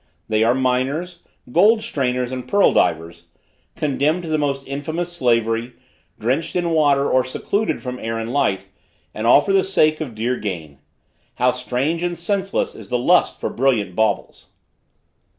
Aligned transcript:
They 0.29 0.43
are 0.43 0.55
miners, 0.55 1.19
gold 1.51 1.83
strainers 1.83 2.31
and 2.31 2.47
pearl 2.47 2.71
divers, 2.73 3.25
condemned 3.75 4.23
to 4.23 4.29
the 4.29 4.39
most 4.39 4.65
infamous 4.67 5.13
slavery, 5.13 5.73
drenched 6.19 6.55
in 6.55 6.71
water, 6.71 7.07
or 7.07 7.23
secluded 7.23 7.83
from 7.83 7.99
air 7.99 8.17
and 8.17 8.33
light, 8.33 8.65
and 9.13 9.27
all 9.27 9.41
for 9.41 9.53
the 9.53 9.63
sake 9.63 10.01
of 10.01 10.15
dear 10.15 10.37
gain. 10.37 10.79
How 11.35 11.51
strange 11.51 12.01
and 12.01 12.17
senseless 12.17 12.73
is 12.73 12.89
the 12.89 12.97
lust 12.97 13.39
for 13.39 13.51
brilliant 13.51 13.95
baubles! 13.95 14.47